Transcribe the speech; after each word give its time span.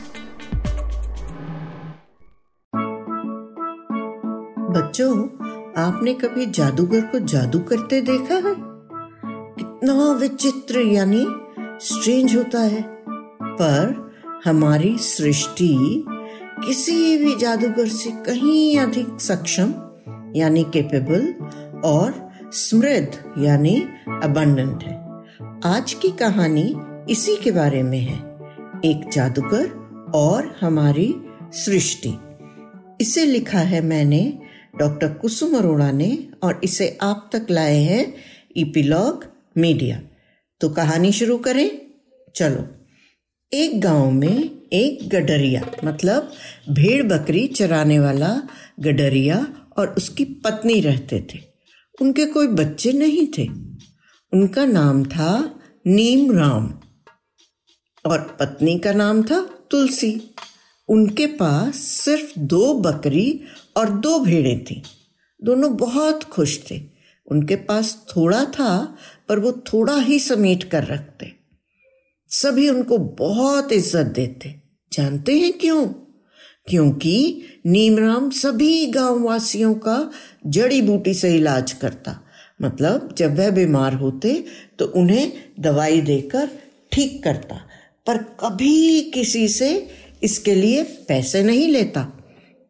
बच्चों, 4.70 5.20
आपने 5.78 6.14
कभी 6.14 6.46
जादूगर 6.46 7.02
को 7.02 7.20
जादू 7.20 7.60
करते 7.60 8.02
देखा 8.02 8.36
है? 8.36 8.56
कितना 9.32 10.12
विचित्र 10.12 10.80
यानी 10.80 11.28
स्ट्रेंज 11.82 12.36
होता 12.36 12.60
है। 12.60 12.86
पर 13.44 14.14
हमारी 14.46 14.98
सृष्टि 14.98 16.06
किसी 16.66 17.18
भी 17.18 17.36
जादूगर 17.36 17.88
से 17.88 18.12
कहीं 18.12 18.80
अधिक 18.80 19.22
सक्षम, 19.22 19.74
यानी 20.36 20.64
केपेबल 20.64 21.34
और 21.86 22.30
समृद्ध, 22.52 23.34
यानी 23.38 23.88
अबंडेंट 24.24 24.84
है। 24.84 25.03
आज 25.66 25.94
की 25.94 26.10
कहानी 26.10 26.76
इसी 27.12 27.36
के 27.36 27.52
बारे 27.52 27.84
में 27.84 28.00
है। 28.00 28.18
एक 28.86 29.10
जादूगर 29.14 29.70
और 30.16 30.58
हमारी 30.62 31.16
सृष्टि। 31.54 32.14
इसे 33.02 33.26
लिखा 33.26 33.60
है 33.60 33.82
मैंने 33.82 34.40
डॉक्टर 34.80 35.14
कुसुम 35.14 35.58
अरोड़ा 35.58 35.92
ने 35.92 36.28
और 36.44 36.62
इसे 36.64 36.98
आप 37.02 37.30
तक 37.34 37.48
लाए 37.52 37.78
हैं 37.78 38.14
इपिलॉग 38.58 39.26
मीडिया। 39.58 40.02
तो 40.62 40.70
कहानी 40.70 41.12
शुरू 41.12 41.38
करें। 41.38 41.82
चलो। 42.36 42.68
एक 43.54 43.82
गाँव 43.82 44.12
में 44.12 44.50
एक 44.74 45.10
गडरिया 45.10 45.72
मतलब 45.84 46.32
भेड़ 46.70 47.04
बकरी 47.04 47.48
चराने 47.48 48.00
वाला 48.00 48.42
गडरिया 48.80 49.48
और 49.78 49.88
उसकी 49.88 50.26
पत्नी 50.26 50.82
रहते 50.82 51.28
थे। 51.34 51.40
उनके 52.02 52.26
कोई 52.26 52.48
बच्चे 52.48 52.92
नहीं 52.92 53.28
थे। 53.28 53.63
उनका 54.34 54.66
नाम 54.66 55.06
था 55.06 55.60
नीम 55.88 56.32
राम 56.32 56.74
और 58.06 58.38
पत्नी 58.40 58.80
का 58.80 58.92
नाम 58.92 59.24
था 59.24 59.50
तुलसी। 59.72 60.36
उनके 60.90 61.28
पास 61.28 61.76
सिर्फ़ 61.76 62.40
दो 62.40 62.74
बकरी 62.74 63.42
और 63.78 63.90
दो 63.90 64.20
भेड़ें 64.20 64.64
थीं। 64.64 64.82
दोनों 65.44 65.78
बहुत 65.78 66.24
खुश 66.24 66.72
थे। 66.72 66.82
उनके 67.28 67.56
पास 67.56 68.06
थोड़ा 68.16 68.46
था, 68.46 68.98
पर 69.30 69.40
वो 69.40 69.52
थोड़ा 69.52 69.96
ही 69.96 70.20
समेट 70.20 70.64
कर 70.64 70.84
रखते। 70.84 71.34
सभी 72.30 72.70
उनको 72.70 72.98
बहुत 72.98 73.72
इज़्ज़त 73.72 74.06
देते। 74.06 74.62
जानते 74.94 75.40
हैं 75.40 75.54
क्यों? 75.54 75.88
क्योंकि 76.70 77.42
नीमराम 77.66 78.30
सभी 78.30 78.88
गाँव 78.88 79.20
वासियों 79.20 79.74
का 79.74 80.12
जड़ी 80.46 80.82
बूटी 80.82 81.14
से 81.14 81.36
इलाज 81.36 81.74
करता। 81.74 82.23
मतलब 82.60 83.14
जब 83.18 83.38
वह 83.38 83.50
बीमार 83.52 83.94
होते 83.94 84.44
तो 84.80 84.86
उन्हें 84.86 85.32
दवाई 85.60 86.02
देकर 86.02 86.50
ठीक 86.92 87.24
करता। 87.24 87.56
पर 88.08 88.18
कभी 88.40 89.02
किसी 89.14 89.48
से 89.48 89.70
इसके 90.24 90.56
लिए 90.56 90.84
पैसे 91.08 91.44
नहीं 91.44 91.68
लेता। 91.68 92.02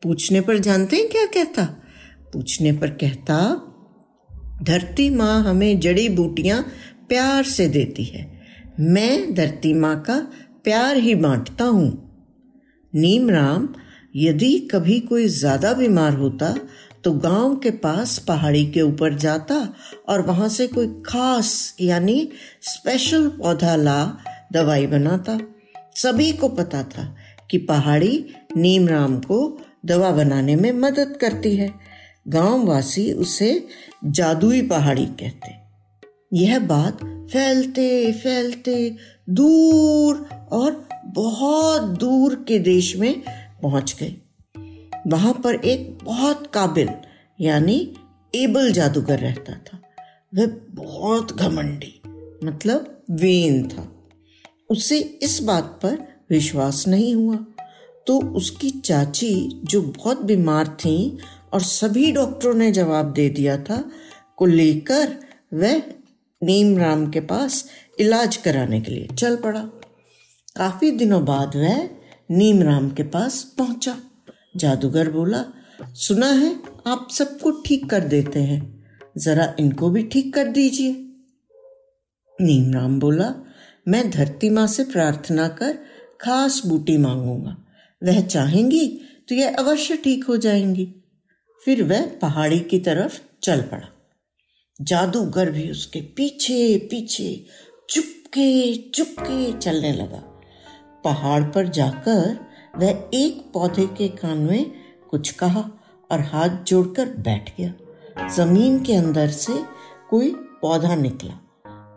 पूछने 0.02 0.42
पर 0.42 0.58
जानते 0.59 0.95
हैं 0.95 1.09
क्या 1.09 1.26
कहता? 1.26 1.64
पूछने 2.34 2.72
पर 2.72 2.89
कहता, 2.89 3.38
धरती 4.64 5.09
माँ 5.09 5.44
हमें 5.44 5.80
जड़ी 5.80 6.08
बूटियाँ 6.09 6.61
प्यार 7.09 7.44
से 7.44 7.67
देती 7.67 8.04
है। 8.04 8.31
मैं 8.80 9.34
धरती 9.34 9.73
माँ 9.73 10.00
का 10.02 10.20
प्यार 10.64 10.98
ही 10.98 11.16
बांटता 11.16 11.66
हूँ। 11.66 11.89
नीम 12.94 13.30
राम 13.30 13.67
यदि 14.16 14.58
कभी 14.72 15.00
कोई 15.00 15.28
ज़्यादा 15.28 15.73
बीमार 15.73 16.14
होता 16.14 16.56
तो 17.04 17.11
गाँव 17.11 17.56
के 17.56 17.72
पास 17.72 18.17
पहाड़ी 18.20 18.66
के 18.66 18.81
ऊपर 18.81 19.14
जाता 19.14 19.72
और 20.09 20.21
वहाँ 20.21 20.49
से 20.49 20.67
कोई 20.67 20.87
खास, 20.87 21.75
यानी 21.81 22.29
स्पेशल 22.61 23.27
पौधा 23.27 23.75
ला, 23.75 24.17
दवाई 24.53 24.87
बनाता। 24.87 25.39
सभी 25.95 26.31
को 26.31 26.49
पता 26.49 26.83
था 26.83 27.15
कि 27.51 27.57
पहाड़ी 27.57 28.25
नीम 28.57 28.87
राम 28.87 29.19
को 29.19 29.61
दवा 29.85 30.11
बनाने 30.11 30.55
में 30.55 30.71
मदद 30.71 31.17
करती 31.21 31.55
है। 31.55 31.73
गाँव 32.27 32.65
वासी 32.65 33.11
उसे 33.11 33.67
जादुई 34.05 34.61
पहाड़ी 34.61 35.05
कहते। 35.05 35.63
यह 36.33 36.59
बात 36.59 36.99
फैलते 37.33 38.11
फैलते 38.11 38.95
दूर 39.30 40.30
और 40.52 40.89
बहुत 41.05 41.81
दूर 41.81 42.45
के 42.47 42.59
देश 42.59 42.95
में 42.95 43.23
पहुँच 43.61 43.95
गई। 43.99 44.21
वहाँ 45.08 45.33
पर 45.33 45.55
एक 45.55 45.97
बहुत 46.03 46.52
काबिल, 46.53 46.89
यानी 47.42 47.93
एबल 48.36 48.71
जादूगर 48.71 49.19
रहता 49.19 49.53
था। 49.53 49.83
वह 50.36 50.45
बहुत 50.70 51.38
घमंडी 51.38 52.02
मतलब 52.44 53.04
वेन 53.11 53.67
था। 53.67 54.10
उसे 54.70 54.99
इस 54.99 55.42
बात 55.44 55.80
पर 55.83 56.23
विश्वास 56.30 56.88
नहीं 56.88 57.16
हुआ। 57.16 57.36
तो 58.08 58.21
उसकी 58.21 58.70
चाची, 58.70 59.61
जो 59.64 59.82
बहुत 59.82 60.22
बीमार 60.22 60.67
थी 60.67 61.17
और 61.54 61.61
सभी 61.61 62.11
डॉक्टरों 62.11 62.54
ने 62.54 62.72
जवाब 62.72 63.14
दे 63.14 63.30
दिया 63.30 63.58
था, 63.58 63.92
को 64.38 64.45
लेकर 64.45 65.17
वह 65.54 65.82
नीम 66.43 66.77
राम 66.77 67.10
के 67.10 67.20
पास 67.20 67.70
इलाज 67.99 68.38
कराने 68.38 68.82
के 68.82 68.92
लिए 68.92 69.08
चल 69.16 69.36
पड़ा। 69.36 69.61
काफ़ी 70.55 70.92
दिनों 70.92 71.26
बाद 71.26 71.55
वह 71.55 71.89
नीम 72.32 72.64
राम 72.64 72.89
के 72.89 73.04
पास 73.04 73.55
पहुँचा। 73.58 73.98
जादूगर 74.58 75.11
बोला, 75.11 75.45
सुना 75.83 76.27
है, 76.27 76.60
आप 76.88 77.08
सबको 77.11 77.52
ठीक 77.52 77.89
कर 77.89 77.99
देते 77.99 78.39
हैं। 78.39 78.83
जरा 79.17 79.55
इनको 79.59 79.89
भी 79.89 80.03
ठीक 80.03 80.33
कर 80.33 80.47
दीजिए। 80.47 80.91
नीमराम 82.41 82.99
बोला, 82.99 83.33
मैं 83.87 84.11
धरती 84.11 84.49
माँ 84.49 84.67
से 84.67 84.83
प्रार्थना 84.83 85.47
कर 85.47 85.77
खास 86.21 86.61
बूटी 86.65 86.97
मांगूँगा। 86.97 87.57
वह 88.03 88.21
चाहेंगी 88.21 89.01
तो 89.29 89.35
यह 89.35 89.55
अवश्य 89.55 89.97
ठीक 89.97 90.23
हो 90.23 90.37
जाएँगी। 90.37 90.95
फिर 91.65 91.83
वह 91.83 92.05
पहाड़ी 92.21 92.59
की 92.59 92.79
तरफ़ 92.79 93.21
चल 93.43 93.61
पड़ा। 93.61 93.89
जादूगर 94.81 95.51
भी 95.51 95.71
उसके 95.71 96.01
पीछे 96.01 96.77
पीछे, 96.77 97.45
चुपके 97.89 98.75
चुपके 98.89 99.57
चलने 99.57 99.93
लगा। 99.93 100.41
पहाड़ 101.03 101.43
पर 101.43 101.67
जाकर 101.67 102.45
वह 102.75 103.09
एक 103.13 103.51
पौधे 103.53 103.85
के 103.85 104.07
कान 104.07 104.37
में 104.37 104.71
कुछ 105.09 105.31
कहा 105.31 105.69
और 106.11 106.21
हाथ 106.21 106.49
जोड़कर 106.49 107.09
बैठ 107.09 107.57
गया। 107.57 107.73
ज़मीन 108.19 108.83
के 108.83 108.95
अंदर 108.95 109.27
से 109.27 109.53
कोई 110.09 110.31
पौधा 110.61 110.95
निकला 110.95 111.33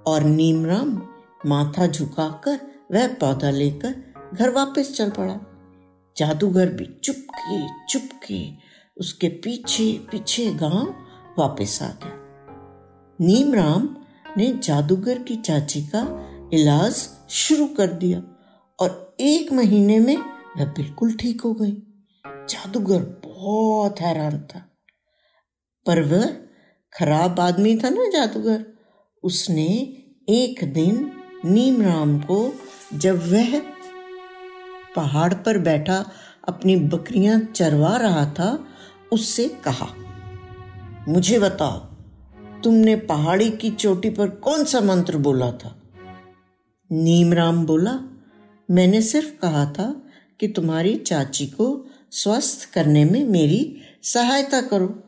और 0.06 0.24
नीमराम 0.24 1.02
माथा 1.46 1.86
झुकाकर 1.86 2.60
वह 2.92 3.06
पौधा 3.08 3.50
लेकर 3.50 3.94
घर 4.34 4.50
वापस 4.50 4.96
चल 4.96 5.10
पड़ा। 5.10 5.40
जादूगर 6.16 6.66
भी 6.66 7.00
चुपके 7.04 7.84
चुपके 7.86 8.50
उसके 8.96 9.28
पीछे 9.28 9.92
पीछे 10.10 10.50
गाँव 10.54 10.94
वापस 11.38 11.78
आ 11.82 11.88
गया। 11.88 12.12
नीमराम 13.20 13.96
ने 14.36 14.52
जादूगर 14.62 15.18
की 15.18 15.36
चाची 15.36 15.82
का 15.82 16.06
इलाज 16.52 17.08
शुरू 17.30 17.66
कर 17.66 17.86
दिया 17.86 18.22
और 18.80 19.16
एक 19.20 19.52
महीने 19.52 19.98
में 19.98 20.16
वह 20.58 20.64
बिल्कुल 20.64 21.12
ठीक 21.12 21.40
हो 21.40 21.52
गई। 21.52 21.82
जादूगर 22.26 23.02
बहुत 23.24 24.00
हैरान 24.00 24.38
था। 24.38 24.62
पर 25.86 26.02
वह 26.02 26.26
खराब 26.92 27.40
आदमी 27.40 27.76
था 27.76 27.88
ना 27.88 28.08
जादूगर। 28.08 28.64
उसने 29.22 29.66
एक 30.28 30.72
दिन 30.72 31.12
नीम 31.44 31.82
राम 31.82 32.18
को 32.18 32.54
जब 32.94 33.32
वह 33.32 33.60
पहाड़ 34.96 35.34
पर 35.34 35.58
बैठा, 35.58 36.10
अपनी 36.48 36.76
बकरियाँ 36.76 37.40
चरवा 37.40 37.96
रहा 37.96 38.26
था, 38.26 38.66
उससे 39.12 39.48
कहा, 39.48 39.88
मुझे 41.08 41.38
बताओ, 41.38 41.78
तुमने 42.62 42.96
पहाड़ी 42.96 43.50
की 43.50 43.70
चोटी 43.70 44.10
पर 44.10 44.28
कौन 44.28 44.64
सा 44.64 44.80
मंत्र 44.80 45.16
बोला 45.16 45.52
था? 45.52 45.82
नीमराम 46.92 47.66
बोला, 47.66 48.00
मैंने 48.70 49.02
सिर्फ़ 49.02 49.40
कहा 49.40 49.66
था 49.66 50.02
कि 50.40 50.48
तुम्हारी 50.48 50.96
चाची 50.96 51.46
को 51.46 51.86
स्वस्थ 52.10 52.72
करने 52.72 53.04
में 53.04 53.24
मेरी 53.24 53.80
सहायता 54.02 54.60
करो। 54.60 55.05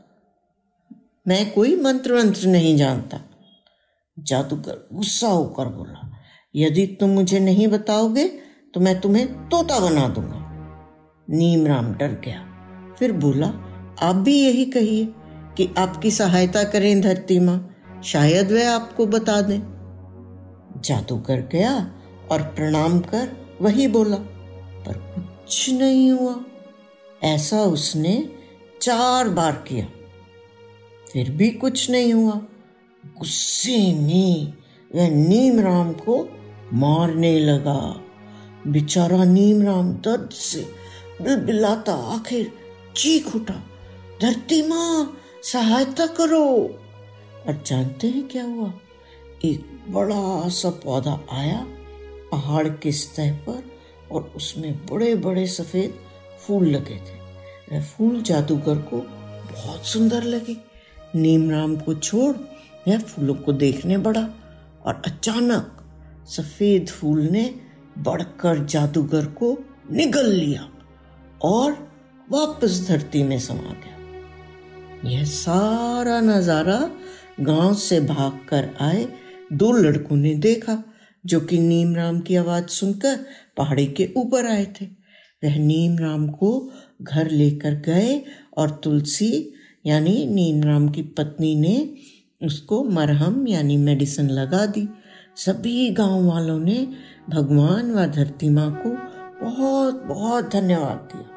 मैं 1.28 1.50
कोई 1.52 1.74
मंत्र 1.76 2.14
मंत्र 2.14 2.48
नहीं 2.48 2.76
जानता। 2.76 3.20
जादूगर 4.18 4.88
गुस्सा 4.92 5.28
होकर 5.28 5.66
बोला, 5.66 6.12
यदि 6.54 6.86
तुम 7.00 7.10
मुझे 7.10 7.40
नहीं 7.40 7.68
बताओगे 7.68 8.26
तो 8.74 8.80
मैं 8.80 9.00
तुम्हें 9.00 9.26
तोता 9.48 9.78
बना 9.80 10.08
दूँगा। 10.08 10.44
नीम 11.28 11.66
राम 11.66 11.92
डर 11.94 12.20
गया। 12.24 12.44
फिर 12.98 13.12
बोला, 13.12 13.46
आप 14.02 14.16
भी 14.16 14.38
यही 14.40 14.64
कहिए 14.64 15.08
कि 15.56 15.68
आपकी 15.78 16.10
सहायता 16.10 16.64
करें 16.64 17.00
धरती 17.00 17.38
माँ, 17.40 17.58
शायद 18.04 18.52
वह 18.52 18.70
आपको 18.70 19.06
बता 19.06 19.40
दें। 19.40 19.60
जादूगर 20.84 21.48
गया 21.52 21.74
और 22.30 22.42
प्रणाम 22.56 22.98
कर 23.00 23.28
वही 23.60 23.88
बोला, 23.88 24.16
पर 24.86 24.98
कुछ 25.14 25.70
नहीं 25.70 26.10
हुआ। 26.10 26.34
ऐसा 27.22 27.62
उसने 27.62 28.28
चार 28.82 29.28
बार 29.28 29.64
किया। 29.68 29.86
फिर 31.12 31.30
भी 31.30 31.50
कुछ 31.50 31.90
नहीं 31.90 32.12
हुआ। 32.12 32.32
गुस्से 33.06 33.92
में 33.94 34.52
वह 34.94 35.08
नीम 35.10 35.60
राम 35.60 35.92
को 35.92 36.28
मारने 36.72 37.38
लगा। 37.38 38.00
बेचारा 38.66 39.24
नीम 39.24 39.62
राम 39.62 39.92
दर्द 39.92 40.30
से 40.30 40.60
बिलबिलाता 41.22 41.94
आखिर 41.94 42.52
चीख 42.96 43.36
उठा। 43.36 43.62
धरती 44.22 44.68
माँ, 44.68 45.18
सहायता 45.42 46.06
करो। 46.06 46.80
और 47.46 47.62
जानते 47.66 48.06
हैं 48.06 48.28
क्या 48.28 48.44
हुआ? 48.44 48.72
एक 49.44 49.60
बड़ा 49.88 50.48
सा 50.48 50.70
पौधा 50.70 51.20
आया 51.32 51.66
पहाड़ 52.32 52.68
के 52.68 52.92
सतह 52.92 53.32
पर 53.32 53.64
और 54.12 54.32
उसमें 54.36 54.86
बड़े 54.86 55.14
बड़े 55.14 55.46
सफ़ेद 55.46 55.94
फूल 56.40 56.66
लगे 56.66 56.96
थे। 56.96 57.20
वह 57.72 57.84
फूल 57.84 58.22
जादूगर 58.22 58.74
को 58.74 58.96
बहुत 59.54 59.86
सुंदर 59.86 60.22
लगे। 60.22 60.56
नीम 61.14 61.50
राम 61.50 61.76
को 61.76 61.94
छोड़ 61.94 62.36
वह 62.88 62.98
फूलों 62.98 63.34
को 63.34 63.52
देखने 63.52 63.98
बढ़ा 63.98 64.28
और 64.82 65.02
अचानक 65.06 65.74
सफ़ेद 66.28 66.88
फूल 66.88 67.20
ने 67.20 67.54
बढ़कर 67.98 68.64
जादूगर 68.64 69.24
को 69.24 69.58
निगल 69.90 70.26
लिया 70.26 70.68
और 71.42 71.72
वापस 72.30 72.88
धरती 72.88 73.22
में 73.22 73.38
समा 73.38 73.72
गया। 73.72 75.10
यह 75.10 75.24
सारा 75.24 76.20
नज़ारा 76.20 76.90
गाँव 77.40 77.74
से 77.74 78.00
भागकर 78.00 78.76
आए 78.80 79.08
दो 79.52 79.72
लड़कों 79.72 80.16
ने 80.16 80.34
देखा, 80.34 80.82
जो 81.26 81.40
कि 81.40 81.58
नीम 81.58 81.94
राम 81.94 82.20
की 82.20 82.36
आवाज़ 82.36 82.66
सुनकर 82.66 83.16
पहाड़ी 83.56 83.86
के 83.86 84.12
ऊपर 84.16 84.46
आए 84.46 84.64
थे। 84.64 84.84
वह 85.44 85.58
नीम 85.58 85.98
राम 85.98 86.28
को 86.28 86.72
घर 87.02 87.30
लेकर 87.30 87.74
गए 87.74 88.24
और 88.56 88.70
तुलसी 88.84 89.54
यानी 89.86 90.26
नीम 90.26 90.62
राम 90.62 90.88
की 90.88 91.02
पत्नी 91.02 91.54
ने 91.54 91.94
उसको 92.46 92.84
मरहम 92.84 93.48
यानी 93.48 93.76
मेडिसिन 93.76 94.30
लगा 94.30 94.66
दी। 94.66 94.88
सभी 95.36 95.90
गाँव 95.90 96.24
वालों 96.24 96.58
ने 96.58 96.88
भगवान 97.30 97.92
व 97.92 98.06
धरती 98.06 98.48
माँ 98.48 98.82
को 98.86 98.90
बहुत 99.46 100.02
बहुत 100.02 100.52
धन्यवाद 100.52 101.08
दिया। 101.14 101.30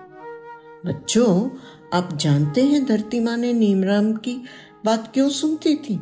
बच्चों, 0.86 1.50
आप 1.94 2.18
जानते 2.18 2.64
हैं 2.64 2.86
धरती 2.86 3.20
माँ 3.20 3.38
ने 3.38 3.54
नीमराम 3.54 4.14
की 4.14 4.44
बात 4.86 5.12
क्यों 5.14 5.30
सुनती 5.30 5.76
थी? 5.76 6.00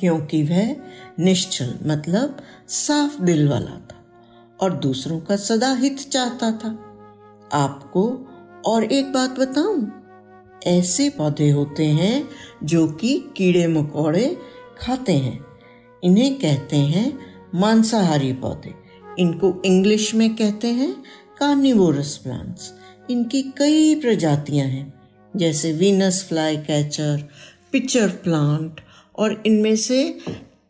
क्योंकि 0.00 0.42
वह 0.42 0.76
निश्चल 1.18 1.78
मतलब 1.86 2.36
साफ़ 2.68 3.22
दिल 3.22 3.48
वाला 3.48 3.80
था 3.80 4.06
और 4.60 4.72
दूसरों 4.72 5.20
का 5.20 5.36
सदा 5.36 5.74
हित 5.74 5.98
चाहता 5.98 6.52
था। 6.52 6.68
आपको 7.52 8.28
और 8.66 8.84
एक 8.84 9.12
बात 9.12 9.40
बताऊँ? 9.40 10.05
ऐसे 10.62 11.08
पौधे 11.10 11.50
होते 11.50 11.86
हैं 11.86 12.28
जो 12.64 12.86
कि 12.88 13.18
कीड़े 13.36 13.66
मकोड़े 13.66 14.26
खाते 14.80 15.12
हैं। 15.12 15.44
इन्हें 16.02 16.34
कहते 16.34 16.76
हैं 16.76 17.18
मांसाहारी 17.54 18.32
पौधे। 18.32 18.74
इनको 19.18 19.62
इंग्लिश 19.64 20.14
में 20.14 20.34
कहते 20.36 20.68
हैं 20.68 20.92
कार्निवोरस 21.38 22.16
प्लांट्स 22.16 22.72
इनकी 23.10 23.42
कई 23.58 23.94
प्रजातियाँ 23.94 24.66
हैं, 24.66 24.92
जैसे 25.36 25.72
Venus 25.72 26.24
fly 26.28 26.56
catcher 26.56 27.28
pitcher 27.72 28.08
plant 28.08 28.80
और 29.18 29.42
इनमें 29.46 29.76
से 29.76 30.18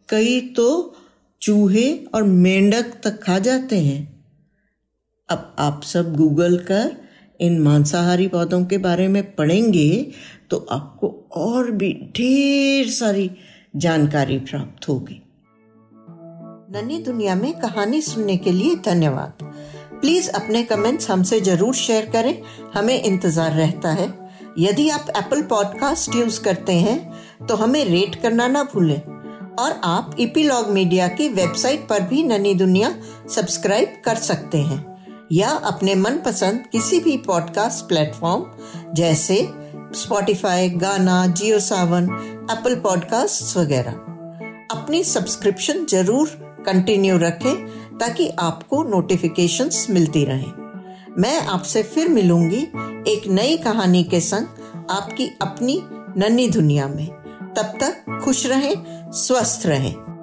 कई 0.08 0.40
तो 0.40 0.96
चूहे 1.42 1.96
और 2.14 2.22
मेंढक 2.22 2.92
तक 3.04 3.22
खा 3.22 3.38
जाते 3.38 3.78
हैं। 3.80 4.04
अब 5.28 5.54
आप 5.58 5.82
सब 5.82 6.14
गूगल 6.16 6.56
कर 6.58 7.06
इन 7.40 7.58
मांसाहारी 7.60 8.26
पौधों 8.28 8.64
के 8.64 8.78
बारे 8.78 9.08
में 9.08 9.34
पढ़ेंगे 9.34 10.12
तो 10.50 10.66
आपको 10.70 11.08
और 11.36 11.70
भी 11.70 11.92
ढेर 12.16 12.90
सारी 12.90 13.30
जानकारी 13.76 14.38
प्राप्त 14.38 14.88
होगी। 14.88 15.22
नन्ही 16.72 16.98
दुनिया 16.98 17.34
में 17.34 17.52
कहानी 17.52 18.00
सुनने 18.02 18.36
के 18.36 18.52
लिए 18.52 18.76
धन्यवाद। 18.76 19.44
प्लीज़ 20.00 20.30
अपने 20.30 20.62
कमेंट्स 20.62 21.10
हमसे 21.10 21.40
ज़रूर 21.40 21.74
शेयर 21.74 22.06
करें, 22.06 22.42
हमें 22.74 23.02
इंतज़ार 23.02 23.52
रहता 23.52 23.92
है। 23.92 24.12
यदि 24.58 24.88
आप 24.88 25.12
एप्पल 25.16 25.42
पॉडकास्ट 25.42 26.14
यूज़ 26.16 26.40
करते 26.42 26.72
हैं 26.72 27.46
तो 27.46 27.56
हमें 27.56 27.84
रेट 27.84 28.14
करना 28.22 28.48
ना 28.48 28.62
भूलें। 28.64 29.00
और 29.56 29.80
आप 29.84 30.16
इपीलॉग 30.20 30.70
मीडिया 30.70 31.06
की 31.08 31.28
वेबसाइट 31.28 31.86
पर 31.88 32.00
भी 32.00 32.22
ननी 32.22 32.54
दुनिया 32.54 32.94
सब्सक्राइब 33.34 34.02
कर 34.04 34.14
सकते 34.14 34.58
हैं। 34.58 34.95
या 35.32 35.50
अपने 35.50 35.94
मनपसंद 35.94 36.64
किसी 36.73 37.00
भी 37.00 37.17
पॉडकास्ट 37.17 37.88
प्लेटफॉर्म 37.88 38.44
जैसे 38.94 39.49
स्पॉटिफाई 39.94 40.69
गाना 40.69 41.26
जियो 41.26 41.58
सावन 41.58 42.05
एप्पल 42.50 42.75
पॉडकास्ट 42.75 43.56
वगैरह। 43.56 43.93
अपनी 44.70 45.05
सब्सक्रिप्शन 45.05 45.87
ज़रूर 45.87 46.28
कंटिन्यू 46.67 47.19
रखें, 47.19 47.67
ताकि 47.99 48.28
आपको 48.38 48.82
नोटिफिकेशंस 48.82 49.87
मिलती 49.90 50.25
रहें। 50.25 50.52
मैं 51.19 51.40
आपसे 51.40 51.82
फिर 51.82 52.08
मिलूँगी 52.08 52.62
एक 53.12 53.22
नई 53.26 53.56
कहानी 53.56 54.05
के 54.05 54.20
संग 54.20 54.46
आपकी 54.90 55.26
अपनी 55.43 55.82
नन्ही 56.17 56.49
दुनिया 56.49 56.88
में। 56.88 57.06
तब 57.56 57.79
तक 57.82 58.20
खुश 58.25 58.46
रहें, 58.46 58.75
स्वस्थ 59.12 59.67
रहें। 59.67 60.15